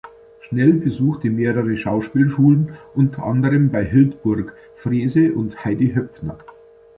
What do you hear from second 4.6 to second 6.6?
Frese und Hedi Höpfner.